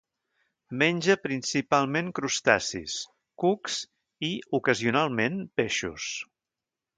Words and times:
Menja 0.81 1.15
principalment 1.25 2.09
crustacis, 2.19 2.95
cucs 3.45 3.77
i, 4.31 4.33
ocasionalment, 4.61 5.39
peixos. 5.61 6.09